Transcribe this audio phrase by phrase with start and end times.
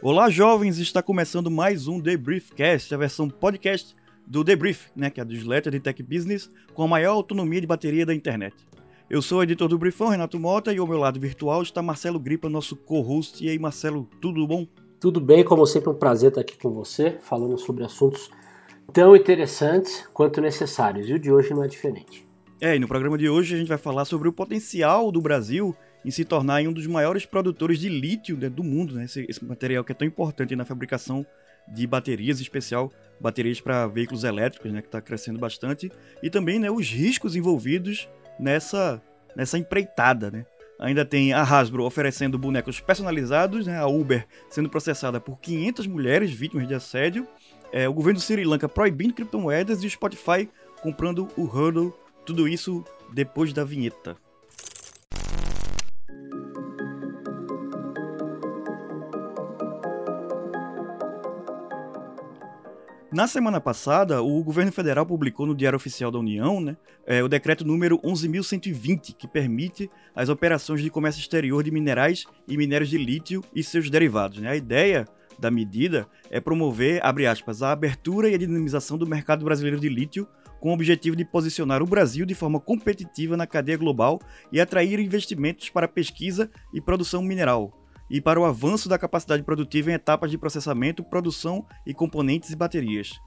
[0.00, 0.78] Olá, jovens!
[0.78, 5.24] Está começando mais um The Briefcast, a versão podcast do The Brief, né, que é
[5.24, 8.54] a newsletter de Tech Business com a maior autonomia de bateria da internet.
[9.10, 12.20] Eu sou o editor do Briefão, Renato Mota, e ao meu lado virtual está Marcelo
[12.20, 13.44] Gripa, nosso co-host.
[13.44, 14.68] E aí, Marcelo, tudo bom?
[15.00, 18.30] Tudo bem, como sempre, um prazer estar aqui com você, falando sobre assuntos
[18.92, 21.08] tão interessantes quanto necessários.
[21.08, 22.24] E o de hoje não é diferente.
[22.60, 25.74] É, e no programa de hoje a gente vai falar sobre o potencial do Brasil
[26.04, 29.04] em se tornar um dos maiores produtores de lítio né, do mundo, né?
[29.04, 31.26] Esse, esse, material que é tão importante na fabricação
[31.66, 35.90] de baterias, em especial baterias para veículos elétricos, né, que está crescendo bastante,
[36.22, 38.08] e também né, os riscos envolvidos
[38.38, 39.02] nessa,
[39.36, 40.30] nessa empreitada.
[40.30, 40.46] Né?
[40.78, 46.30] Ainda tem a Hasbro oferecendo bonecos personalizados, né, a Uber sendo processada por 500 mulheres
[46.30, 47.26] vítimas de assédio,
[47.72, 50.48] é, o governo do Sri Lanka proibindo criptomoedas e o Spotify
[50.80, 51.92] comprando o Hurdle,
[52.24, 54.16] tudo isso depois da vinheta.
[63.18, 67.26] Na semana passada, o governo federal publicou no Diário Oficial da União né, é, o
[67.26, 72.96] decreto número 11.120, que permite as operações de comércio exterior de minerais e minérios de
[72.96, 74.38] lítio e seus derivados.
[74.38, 74.48] Né?
[74.48, 75.04] A ideia
[75.36, 80.24] da medida é promover, aspas, a abertura e a dinamização do mercado brasileiro de lítio
[80.60, 84.20] com o objetivo de posicionar o Brasil de forma competitiva na cadeia global
[84.52, 87.72] e atrair investimentos para pesquisa e produção mineral,
[88.10, 92.56] e para o avanço da capacidade produtiva em etapas de processamento, produção e componentes e
[92.56, 93.20] baterias.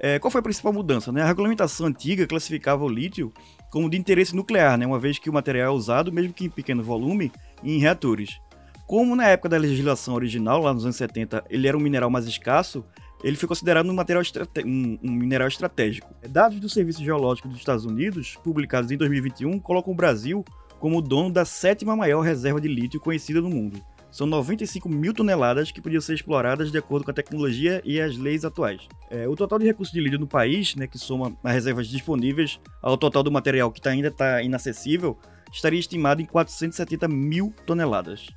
[0.00, 1.12] É, qual foi a principal mudança?
[1.12, 1.22] Né?
[1.22, 3.32] A regulamentação antiga classificava o lítio
[3.70, 4.86] como de interesse nuclear, né?
[4.86, 7.30] uma vez que o material é usado, mesmo que em pequeno volume,
[7.62, 8.40] em reatores.
[8.86, 12.26] Como na época da legislação original, lá nos anos 70, ele era um mineral mais
[12.26, 12.84] escasso,
[13.22, 14.22] ele foi considerado um, material
[14.66, 16.14] um, um mineral estratégico.
[16.28, 20.44] Dados do Serviço Geológico dos Estados Unidos, publicados em 2021, colocam o Brasil
[20.78, 23.82] como dono da sétima maior reserva de lítio conhecida no mundo
[24.14, 28.16] são 95 mil toneladas que podiam ser exploradas de acordo com a tecnologia e as
[28.16, 28.82] leis atuais.
[29.10, 32.60] É, o total de recursos de lítio no país, né, que soma as reservas disponíveis
[32.80, 35.18] ao total do material que tá, ainda está inacessível,
[35.52, 38.28] estaria estimado em 470 mil toneladas.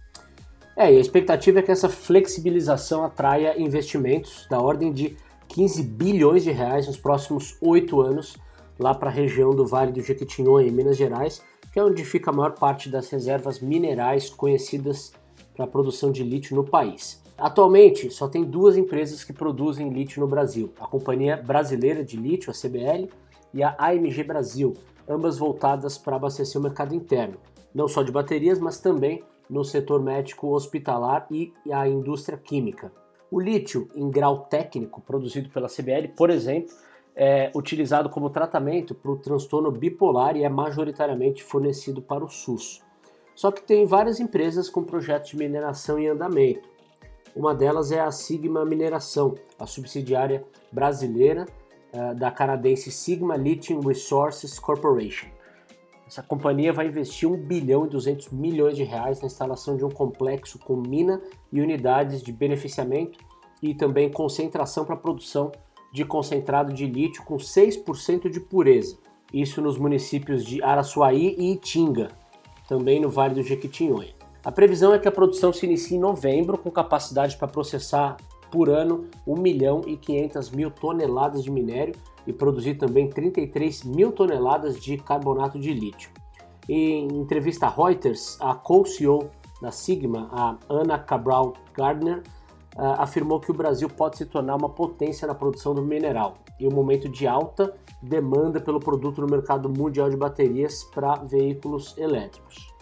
[0.76, 5.16] É, e a expectativa é que essa flexibilização atraia investimentos da ordem de
[5.48, 8.36] 15 bilhões de reais nos próximos oito anos
[8.80, 12.32] lá para a região do Vale do Jequitinhonha, em Minas Gerais, que é onde fica
[12.32, 15.14] a maior parte das reservas minerais conhecidas
[15.58, 17.22] para a produção de lítio no país.
[17.36, 22.52] Atualmente, só tem duas empresas que produzem lítio no Brasil: a Companhia Brasileira de Lítio,
[22.52, 23.10] a CBL,
[23.54, 24.76] e a AMG Brasil,
[25.10, 27.38] ambas voltadas para abastecer o mercado interno,
[27.74, 32.92] não só de baterias, mas também no setor médico hospitalar e a indústria química.
[33.32, 36.74] O lítio em grau técnico, produzido pela CBL, por exemplo,
[37.16, 42.82] é utilizado como tratamento para o transtorno bipolar e é majoritariamente fornecido para o SUS.
[43.38, 46.68] Só que tem várias empresas com projetos de mineração em andamento.
[47.36, 51.46] Uma delas é a Sigma Mineração, a subsidiária brasileira
[51.94, 55.28] uh, da canadense Sigma Lithium Resources Corporation.
[56.08, 59.90] Essa companhia vai investir 1 bilhão e 200 milhões de reais na instalação de um
[59.90, 61.22] complexo com mina
[61.52, 63.20] e unidades de beneficiamento
[63.62, 65.52] e também concentração para produção
[65.94, 68.98] de concentrado de lítio com 6% de pureza.
[69.32, 72.10] Isso nos municípios de Araçuaí e Itinga,
[72.68, 74.14] também no Vale do Jequitinhonha.
[74.44, 78.18] A previsão é que a produção se inicie em novembro, com capacidade para processar
[78.52, 81.96] por ano 1 milhão e 500 mil toneladas de minério
[82.26, 86.10] e produzir também 33 mil toneladas de carbonato de lítio.
[86.70, 89.30] Em entrevista a Reuters, a co-CEO
[89.62, 92.24] da Sigma, a Ana Cabral Gardner,
[92.78, 96.72] afirmou que o Brasil pode se tornar uma potência na produção do mineral em um
[96.72, 102.74] momento de alta demanda pelo produto no mercado mundial de baterias para veículos elétricos.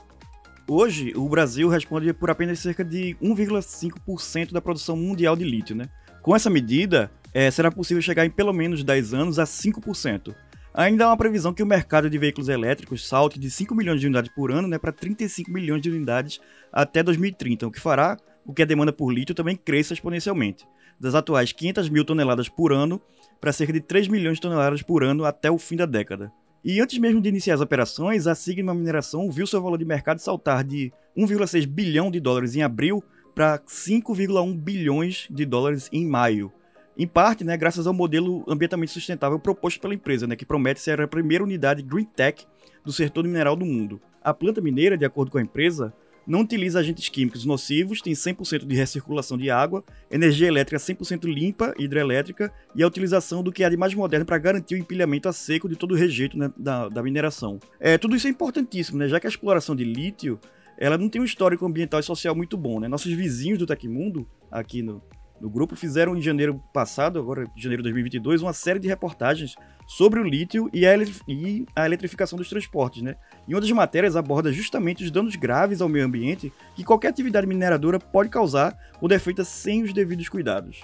[0.67, 5.75] Hoje, o Brasil responde por apenas cerca de 1,5% da produção mundial de lítio.
[5.75, 5.87] Né?
[6.23, 10.33] Com essa medida, é, será possível chegar em pelo menos 10 anos a 5%.
[10.73, 14.07] Ainda há uma previsão que o mercado de veículos elétricos salte de 5 milhões de
[14.07, 16.41] unidades por ano né, para 35 milhões de unidades
[16.71, 20.67] até 2030, o que fará com que a demanda por lítio também cresça exponencialmente,
[20.99, 23.01] das atuais 500 mil toneladas por ano
[23.39, 26.31] para cerca de 3 milhões de toneladas por ano até o fim da década.
[26.63, 30.19] E antes mesmo de iniciar as operações, a Sigma Mineração viu seu valor de mercado
[30.19, 33.03] saltar de 1,6 bilhão de dólares em abril
[33.35, 36.51] para 5,1 bilhões de dólares em maio.
[36.97, 41.01] Em parte, né, graças ao modelo ambientalmente sustentável proposto pela empresa, né, que promete ser
[41.01, 42.47] a primeira unidade Green Tech
[42.83, 44.01] do setor mineral do mundo.
[44.23, 45.93] A planta mineira, de acordo com a empresa,
[46.27, 51.73] não utiliza agentes químicos nocivos, tem 100% de recirculação de água, energia elétrica 100% limpa,
[51.77, 55.33] hidrelétrica e a utilização do que há de mais moderno para garantir o empilhamento a
[55.33, 57.59] seco de todo o rejeito né, da, da mineração.
[57.79, 60.39] É, tudo isso é importantíssimo, né, já que a exploração de lítio
[60.77, 62.87] ela não tem um histórico ambiental e social muito bom, né?
[62.89, 65.01] Nossos vizinhos do Tecmundo, aqui no,
[65.39, 69.55] no grupo, fizeram em janeiro passado, agora janeiro de 2022, uma série de reportagens
[69.85, 70.95] sobre o lítio e a,
[71.27, 73.15] e a eletrificação dos transportes, né?
[73.47, 77.45] E uma das matérias aborda justamente os danos graves ao meio ambiente que qualquer atividade
[77.45, 80.81] mineradora pode causar quando é feita sem os devidos cuidados.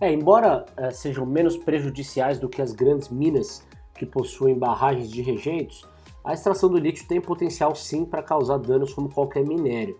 [0.00, 5.20] É, embora uh, sejam menos prejudiciais do que as grandes minas que possuem barragens de
[5.20, 5.84] rejeitos,
[6.24, 9.98] a extração do lítio tem potencial sim para causar danos como qualquer minério.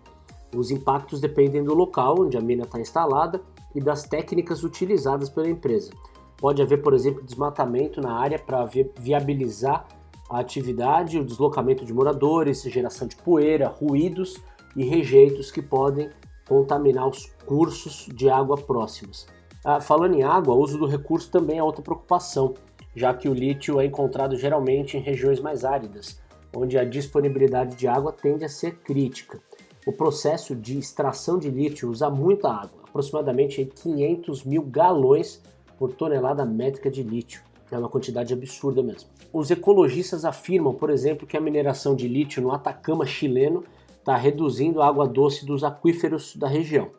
[0.55, 3.41] Os impactos dependem do local onde a mina está instalada
[3.73, 5.91] e das técnicas utilizadas pela empresa.
[6.37, 8.67] Pode haver, por exemplo, desmatamento na área para
[8.99, 9.87] viabilizar
[10.29, 14.41] a atividade, o deslocamento de moradores, geração de poeira, ruídos
[14.75, 16.09] e rejeitos que podem
[16.47, 19.27] contaminar os cursos de água próximos.
[19.63, 22.55] Ah, falando em água, o uso do recurso também é outra preocupação,
[22.95, 26.19] já que o lítio é encontrado geralmente em regiões mais áridas,
[26.55, 29.39] onde a disponibilidade de água tende a ser crítica.
[29.85, 35.41] O processo de extração de lítio usa muita água, aproximadamente 500 mil galões
[35.79, 37.41] por tonelada métrica de lítio.
[37.71, 39.09] É uma quantidade absurda mesmo.
[39.31, 43.63] Os ecologistas afirmam, por exemplo, que a mineração de lítio no Atacama chileno
[43.97, 46.89] está reduzindo a água doce dos aquíferos da região.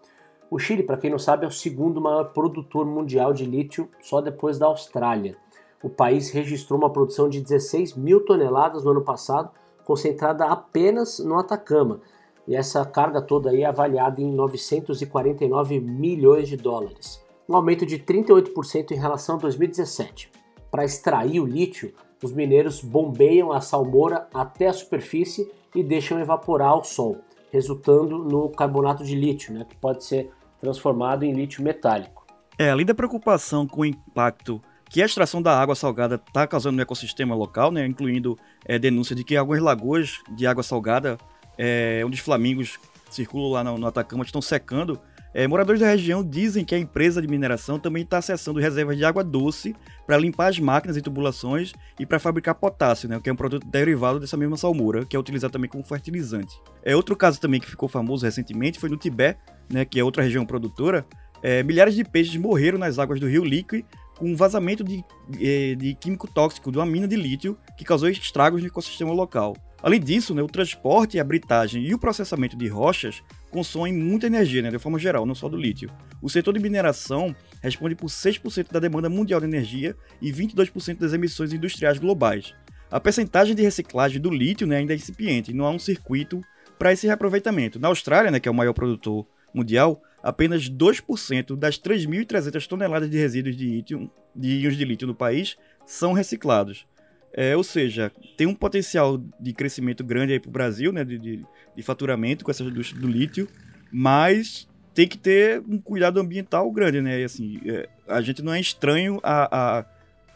[0.50, 4.20] O Chile, para quem não sabe, é o segundo maior produtor mundial de lítio, só
[4.20, 5.36] depois da Austrália.
[5.82, 9.50] O país registrou uma produção de 16 mil toneladas no ano passado,
[9.84, 12.00] concentrada apenas no Atacama.
[12.46, 17.98] E essa carga toda aí é avaliada em 949 milhões de dólares, um aumento de
[17.98, 20.30] 38% em relação a 2017.
[20.70, 21.92] Para extrair o lítio,
[22.22, 27.18] os mineiros bombeiam a salmoura até a superfície e deixam evaporar ao sol,
[27.50, 30.30] resultando no carbonato de lítio, né, que pode ser
[30.60, 32.24] transformado em lítio metálico.
[32.58, 36.76] É, além da preocupação com o impacto que a extração da água salgada está causando
[36.76, 41.16] no ecossistema local, né, incluindo é, denúncia de que algumas lagoas de água salgada,
[41.64, 44.98] é, onde os flamingos circulam lá no, no Atacama, estão secando,
[45.32, 49.04] é, moradores da região dizem que a empresa de mineração também está acessando reservas de
[49.04, 49.74] água doce
[50.04, 53.64] para limpar as máquinas e tubulações e para fabricar potássio, né, que é um produto
[53.66, 56.60] derivado dessa mesma salmoura, que é utilizado também como fertilizante.
[56.82, 59.38] É outro caso também que ficou famoso recentemente foi no Tibete,
[59.72, 61.06] né, que é outra região produtora.
[61.42, 63.84] É, milhares de peixes morreram nas águas do rio Lique
[64.18, 65.02] com um vazamento de,
[65.40, 69.56] é, de químico tóxico de uma mina de lítio que causou estragos no ecossistema local.
[69.82, 73.20] Além disso, né, o transporte, a britagem e o processamento de rochas
[73.50, 75.90] consomem muita energia, né, de forma geral, não só do lítio.
[76.22, 81.12] O setor de mineração responde por 6% da demanda mundial de energia e 22% das
[81.12, 82.54] emissões industriais globais.
[82.88, 86.40] A percentagem de reciclagem do lítio né, ainda é incipiente e não há um circuito
[86.78, 87.80] para esse reaproveitamento.
[87.80, 93.18] Na Austrália, né, que é o maior produtor mundial, apenas 2% das 3.300 toneladas de
[93.18, 96.86] resíduos de, de íons de lítio no país são reciclados.
[97.34, 101.18] É, ou seja, tem um potencial de crescimento grande aí para o Brasil, né, de,
[101.18, 103.48] de, de, faturamento com essa do, do, lítio,
[103.90, 107.20] mas tem que ter um cuidado ambiental grande, né?
[107.20, 109.84] E, assim, é, a gente não é estranho a,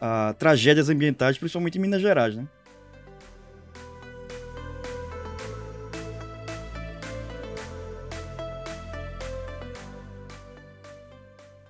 [0.01, 2.47] a, a tragédias ambientais, principalmente em Minas Gerais, né?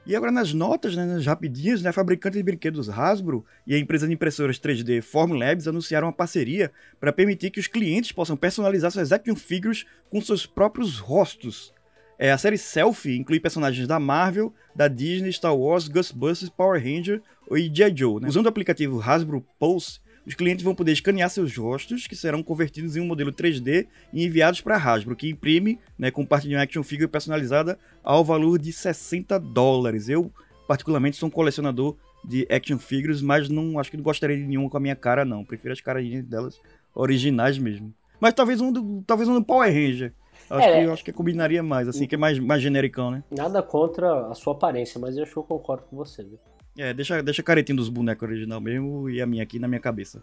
[0.07, 3.77] E agora nas notas, né, nas rapidinhas, né, a fabricante de brinquedos Hasbro e a
[3.77, 8.89] empresa de impressoras 3D Formlabs anunciaram uma parceria para permitir que os clientes possam personalizar
[8.89, 11.73] suas action figures com seus próprios rostos.
[12.17, 17.21] É, a série Selfie inclui personagens da Marvel, da Disney, Star Wars, Ghostbusters, Power Ranger
[17.51, 17.93] e G.I.
[17.93, 18.21] Joe.
[18.21, 18.29] Né?
[18.29, 22.97] Usando o aplicativo Hasbro Pulse, os clientes vão poder escanear seus rostos, que serão convertidos
[22.97, 26.53] em um modelo 3D e enviados para a Hasbro, que imprime, né, com parte de
[26.53, 30.09] uma action figure personalizada ao valor de 60 dólares.
[30.09, 30.29] Eu,
[30.67, 34.69] particularmente, sou um colecionador de action figures, mas não acho que não gostaria de nenhuma
[34.69, 35.45] com a minha cara, não.
[35.45, 36.59] Prefiro as carinhas delas
[36.93, 37.93] originais mesmo.
[38.19, 40.11] Mas talvez um do, talvez um do Power Ranger.
[40.49, 43.23] Acho, é, que, acho que combinaria mais, assim, que é mais, mais genericão, né?
[43.31, 46.37] Nada contra a sua aparência, mas eu acho que eu concordo com você, viu?
[46.77, 49.79] É, deixa, deixa a caretinha dos bonecos original mesmo e a minha aqui na minha
[49.79, 50.21] cabeça.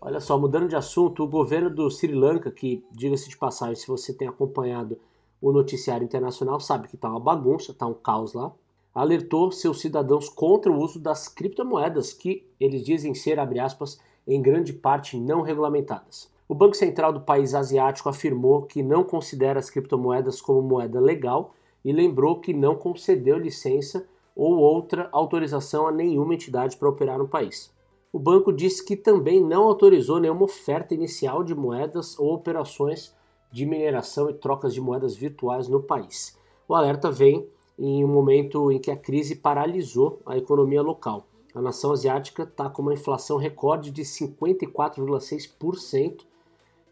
[0.00, 3.88] Olha só, mudando de assunto, o governo do Sri Lanka, que, diga-se de passagem, se
[3.88, 4.98] você tem acompanhado
[5.40, 8.52] o noticiário internacional, sabe que tá uma bagunça, tá um caos lá,
[8.94, 14.42] alertou seus cidadãos contra o uso das criptomoedas, que eles dizem ser, abre aspas, em
[14.42, 16.30] grande parte não regulamentadas.
[16.46, 21.54] O Banco Central do país asiático afirmou que não considera as criptomoedas como moeda legal
[21.82, 27.28] e lembrou que não concedeu licença ou outra autorização a nenhuma entidade para operar no
[27.28, 27.72] país.
[28.12, 33.14] O banco disse que também não autorizou nenhuma oferta inicial de moedas ou operações
[33.50, 36.38] de mineração e trocas de moedas virtuais no país.
[36.68, 37.48] O alerta vem
[37.78, 41.26] em um momento em que a crise paralisou a economia local.
[41.54, 46.22] A nação asiática está com uma inflação recorde de 54,6%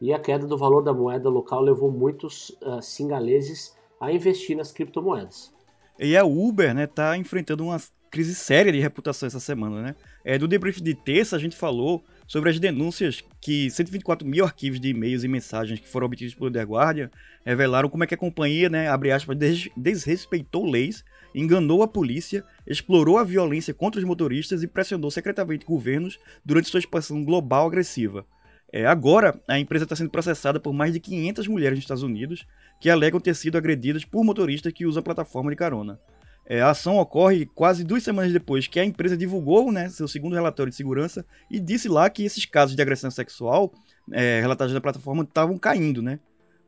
[0.00, 4.72] e a queda do valor da moeda local levou muitos uh, singaleses a investir nas
[4.72, 5.52] criptomoedas.
[5.98, 7.80] E a Uber, né, tá enfrentando uma
[8.10, 9.94] crise séria de reputação essa semana, né?
[10.22, 14.78] É, do debrief de terça a gente falou sobre as denúncias que 124 mil arquivos
[14.78, 17.10] de e-mails e mensagens que foram obtidos pelo The Guardian
[17.44, 21.02] revelaram como é que a companhia, né, abre aspas, des desrespeitou leis,
[21.34, 26.80] enganou a polícia, explorou a violência contra os motoristas e pressionou secretamente governos durante sua
[26.80, 28.26] expansão global agressiva.
[28.72, 32.46] É, agora, a empresa está sendo processada por mais de 500 mulheres nos Estados Unidos
[32.80, 36.00] que alegam ter sido agredidas por motoristas que usam a plataforma de carona.
[36.46, 40.34] É, a ação ocorre quase duas semanas depois que a empresa divulgou né, seu segundo
[40.34, 43.72] relatório de segurança e disse lá que esses casos de agressão sexual
[44.10, 46.18] é, relatados na plataforma estavam caindo, né?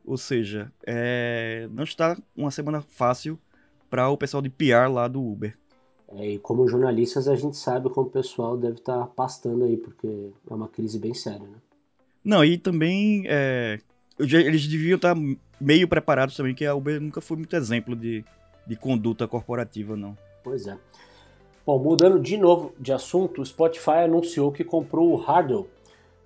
[0.04, 3.38] Ou seja, é, não está uma semana fácil
[3.88, 5.56] para o pessoal de PR lá do Uber.
[6.08, 9.78] É, e como jornalistas a gente sabe como o pessoal deve estar tá pastando aí,
[9.78, 11.56] porque é uma crise bem séria, né?
[12.24, 13.78] Não, e também é,
[14.18, 15.20] eles deviam estar tá
[15.60, 18.24] meio preparados também, que a Uber nunca foi muito exemplo de,
[18.66, 20.16] de conduta corporativa, não.
[20.42, 20.76] Pois é.
[21.66, 25.66] Bom, mudando de novo de assunto, o Spotify anunciou que comprou o Hardle,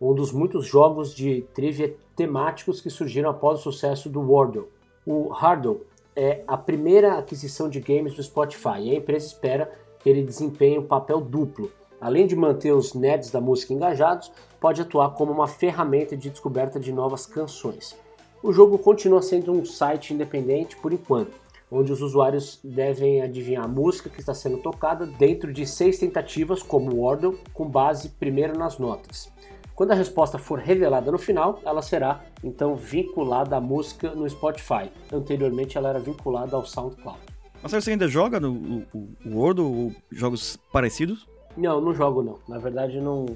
[0.00, 4.68] um dos muitos jogos de trivia temáticos que surgiram após o sucesso do Wordle.
[5.06, 10.08] O Hardle é a primeira aquisição de games do Spotify e a empresa espera que
[10.08, 11.70] ele desempenhe um papel duplo.
[12.00, 16.78] Além de manter os nerds da música engajados, pode atuar como uma ferramenta de descoberta
[16.78, 17.96] de novas canções.
[18.42, 21.32] O jogo continua sendo um site independente por enquanto,
[21.70, 26.62] onde os usuários devem adivinhar a música que está sendo tocada dentro de seis tentativas,
[26.62, 29.30] como Wordle, com base primeiro nas notas.
[29.74, 34.90] Quando a resposta for revelada no final, ela será então vinculada à música no Spotify.
[35.12, 37.20] Anteriormente ela era vinculada ao SoundCloud.
[37.62, 38.52] Mas você ainda joga no
[38.92, 41.26] o, o Wordle ou jogos parecidos?
[41.58, 42.38] Não, não jogo não.
[42.48, 43.26] Na verdade não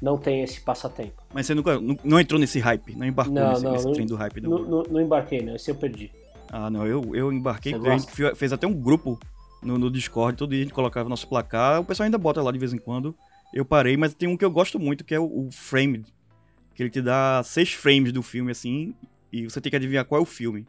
[0.00, 1.22] não tem esse passatempo.
[1.32, 4.06] Mas você nunca não, não entrou nesse hype, não embarcou não, nesse, não, nesse trem
[4.06, 5.54] do hype do não, não, embarquei, não.
[5.54, 6.10] Esse eu perdi.
[6.50, 9.18] Ah, não, eu, eu embarquei, a gente fez até um grupo
[9.62, 12.50] no, no Discord, todo dia a gente colocava nosso placar, o pessoal ainda bota lá
[12.50, 13.14] de vez em quando.
[13.52, 16.04] Eu parei, mas tem um que eu gosto muito, que é o, o Framed,
[16.74, 18.94] que ele te dá seis frames do filme, assim,
[19.32, 20.66] e você tem que adivinhar qual é o filme.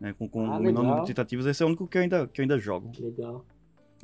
[0.00, 2.02] Né, com, com ah, o menor número de tentativas, esse é o único que eu
[2.02, 2.90] ainda, que eu ainda jogo.
[2.98, 3.44] Legal.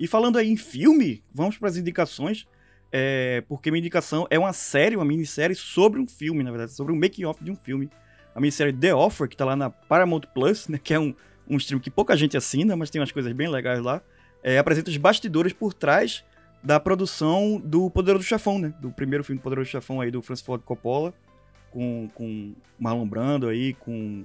[0.01, 2.49] E falando aí em filme, vamos para as indicações
[2.93, 6.93] é, porque minha indicação é uma série, uma minissérie sobre um filme, na verdade, sobre
[6.93, 7.89] um making-off de um filme.
[8.35, 11.15] A minissérie The Offer, que tá lá na Paramount Plus, né, que é um,
[11.49, 14.03] um stream que pouca gente assina, mas tem umas coisas bem legais lá,
[14.43, 16.25] é, apresenta os bastidores por trás
[16.63, 20.45] da produção do Poderoso Chefão, né, do primeiro filme do Poderoso Chefão aí do Francis
[20.45, 21.15] Ford Coppola,
[21.71, 24.25] com, com Marlon Brando aí, com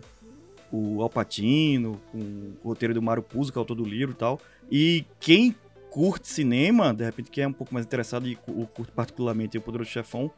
[0.71, 4.41] o Alpatino, com o roteiro do Mario Puzo, que é autor do livro e tal.
[4.71, 5.55] E quem
[5.95, 9.89] curte cinema, de repente que é um pouco mais interessado e curte particularmente o Poderoso
[9.89, 10.29] Chefão,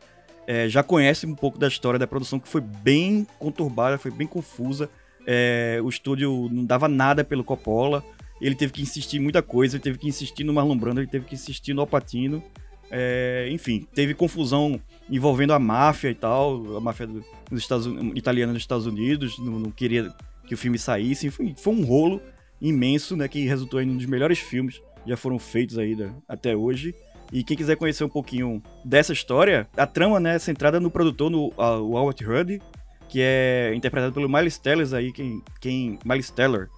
[0.46, 4.28] é, já conhece um pouco da história da produção que foi bem conturbada, foi bem
[4.28, 4.88] confusa.
[5.26, 8.06] É, o estúdio não dava nada pelo Coppola,
[8.40, 11.08] ele teve que insistir em muita coisa, ele teve que insistir no Marlon Brando, ele
[11.08, 12.44] teve que insistir no Alpatino.
[12.92, 17.24] É, enfim, teve confusão envolvendo a máfia e tal, a máfia dos
[17.60, 20.14] Estados, italiana dos Estados Unidos, não, não queria
[20.48, 21.32] que o filme saísse.
[21.32, 22.22] Foi, foi um rolo
[22.62, 25.96] imenso, né, que resultou em um dos melhores filmes já foram feitos aí
[26.28, 26.94] até hoje.
[27.32, 31.30] E quem quiser conhecer um pouquinho dessa história, a trama né, é centrada no produtor,
[31.30, 32.62] no uh, Howard Hurd,
[33.10, 36.70] que é interpretado pelo Miles Teller aí, quem, quem Miles Teller,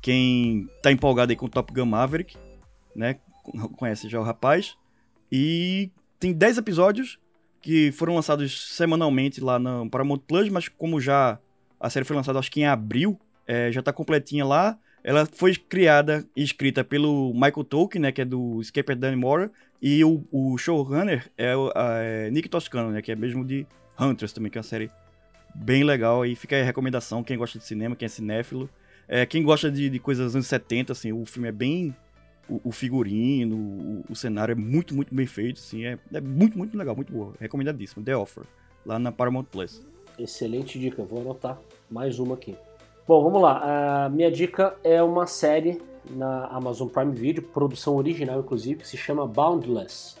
[0.00, 2.36] quem tá empolgado aí com o Top Gun Maverick,
[2.94, 3.16] né,
[3.76, 4.76] conhece já o rapaz.
[5.30, 5.90] E
[6.20, 7.18] tem 10 episódios
[7.60, 11.38] que foram lançados semanalmente lá no Paramount Plus, mas como já
[11.80, 14.78] a série foi lançada acho que em abril, é, já tá completinha lá.
[15.06, 19.50] Ela foi criada e escrita pelo Michael Tolkien, né, que é do Escape Danny Moore,
[19.80, 23.64] e o, o showrunner é, o, é Nick Toscano, né, que é mesmo de
[23.96, 24.90] Hunters também, que é uma série
[25.54, 26.26] bem legal.
[26.26, 28.68] E fica aí a recomendação, quem gosta de cinema, quem é cinéfilo.
[29.06, 31.94] É, quem gosta de, de coisas dos anos 70, assim, o filme é bem...
[32.48, 36.58] O, o figurino, o, o, cenário é muito, muito bem feito, assim, é, é muito,
[36.58, 37.34] muito legal, muito boa.
[37.40, 38.44] Recomendadíssimo, The Offer,
[38.84, 39.84] lá na Paramount Plus.
[40.16, 41.58] Excelente dica, vou anotar
[41.90, 42.56] mais uma aqui.
[43.06, 44.06] Bom, vamos lá.
[44.06, 48.96] A minha dica é uma série na Amazon Prime Video, produção original inclusive, que se
[48.96, 50.16] chama Boundless,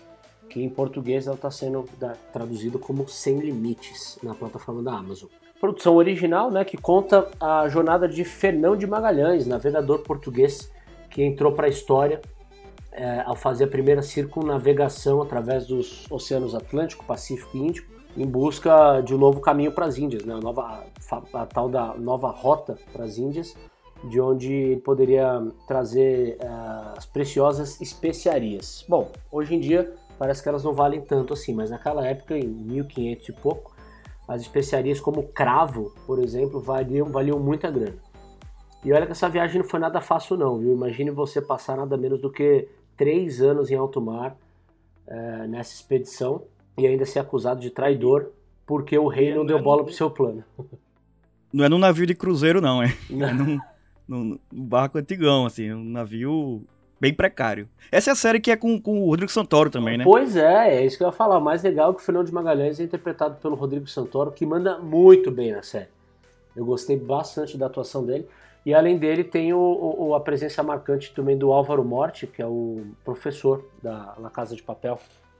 [0.48, 1.84] que em português ela está sendo
[2.32, 5.28] traduzido como Sem Limites na plataforma da Amazon.
[5.60, 10.70] Produção original, né, que conta a jornada de Fernão de Magalhães, navegador português
[11.10, 12.20] que entrou para a história
[12.92, 19.00] é, ao fazer a primeira circunnavegação através dos oceanos Atlântico, Pacífico e Índico em busca
[19.02, 20.34] de um novo caminho para as Índias, né?
[20.34, 20.84] a, nova,
[21.34, 23.54] a, tal da nova rota para as Índias,
[24.04, 28.84] de onde ele poderia trazer uh, as preciosas especiarias.
[28.88, 32.46] Bom, hoje em dia parece que elas não valem tanto assim, mas naquela época, em
[32.46, 33.76] 1500 e pouco,
[34.26, 37.96] as especiarias como cravo, por exemplo, valiam, valiam muita grana.
[38.84, 40.72] E olha que essa viagem não foi nada fácil não, viu?
[40.72, 44.36] Imagine você passar nada menos do que três anos em alto mar
[45.06, 46.42] é, nessa expedição
[46.76, 48.30] e ainda ser acusado de traidor
[48.66, 50.44] porque o rei não deu bola pro seu plano.
[51.52, 53.58] Não é num navio de cruzeiro não, é, é num,
[54.06, 56.62] num, barco antigão, assim, um navio
[57.00, 57.68] bem precário.
[57.90, 60.04] Essa é a série que é com, com o Rodrigo Santoro também, né?
[60.04, 61.38] Pois é, é isso que eu ia falar.
[61.38, 64.44] O mais legal é que o Fernando de Magalhães é interpretado pelo Rodrigo Santoro, que
[64.44, 65.88] manda muito bem na série.
[66.54, 68.26] Eu gostei bastante da atuação dele.
[68.64, 72.46] E além dele, tem o, o, a presença marcante também do Álvaro Morte, que é
[72.46, 74.98] o professor da La Casa de Papel.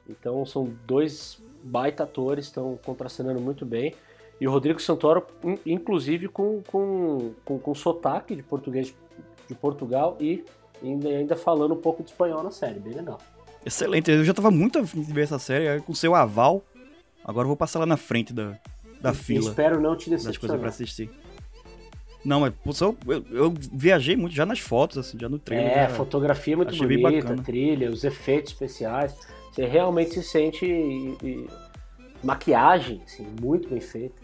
[0.09, 3.95] Então são dois baita atores, estão contracenando muito bem.
[4.41, 5.27] E o Rodrigo Santoro,
[5.65, 8.95] inclusive, com, com, com, com sotaque de português
[9.49, 10.45] de Portugal e
[10.83, 13.19] ainda, ainda falando um pouco de espanhol na série, bem legal.
[13.65, 16.63] Excelente, eu já estava muito afim de ver essa série, com seu aval.
[17.25, 18.57] Agora eu vou passar lá na frente da,
[19.01, 19.49] da fila.
[19.49, 20.33] Espero não te decepcionar.
[20.33, 21.11] Das coisas pra assistir.
[22.25, 25.71] Não, mas eu, eu, eu, viajei muito já nas fotos, assim, já no trailer.
[25.71, 29.17] É, já, fotografia é muito bonita, trilha, os efeitos especiais.
[29.57, 31.49] Você realmente se sente e, e,
[32.23, 34.15] maquiagem, assim, muito bem feita.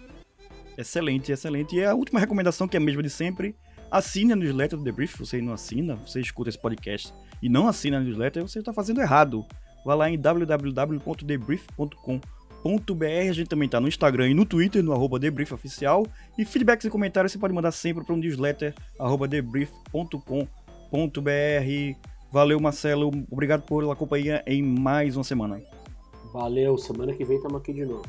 [0.76, 1.74] Excelente, excelente.
[1.74, 3.56] E a última recomendação, que é a mesma de sempre,
[3.90, 5.18] assine a newsletter do Debrief.
[5.18, 9.00] Você não assina, você escuta esse podcast e não assina a newsletter, você está fazendo
[9.00, 9.46] errado.
[9.86, 12.20] Vá lá em www.debrief.com
[12.62, 13.28] debrief.br.
[13.28, 16.06] A gente também tá no Instagram e no Twitter, no arroba debriefoficial.
[16.38, 22.11] E feedbacks e comentários você pode mandar sempre para o newsletter arroba debrief.com.br.
[22.32, 23.10] Valeu, Marcelo.
[23.30, 25.60] Obrigado pela companhia em mais uma semana.
[26.32, 26.78] Valeu.
[26.78, 28.02] Semana que vem estamos aqui de novo.